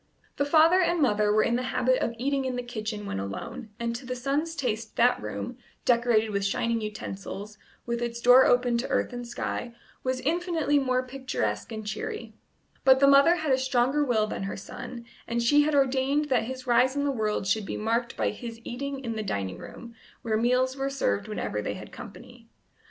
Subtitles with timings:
[0.37, 3.69] The father and mother were in the habit of eating in the kitchen when alone,
[3.79, 8.79] and to the son's taste that room, decorated with shining utensils, with its door open
[8.79, 12.33] to earth and sky, was infinitely more picturesque and cheery;
[12.83, 16.45] but the mother had a stronger will than her son, and she had ordained that
[16.45, 19.93] his rise in the world should be marked by his eating in the dining room,
[20.23, 22.47] where meals were served whenever they had company.